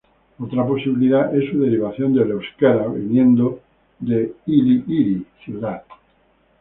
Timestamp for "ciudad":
5.45-5.83